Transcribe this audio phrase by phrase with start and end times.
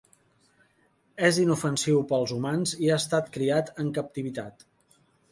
[1.25, 4.65] És inofensiu per als humans i ha estat criat en captivitat.